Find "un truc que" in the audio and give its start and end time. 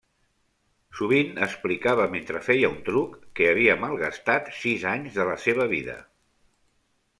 2.73-3.51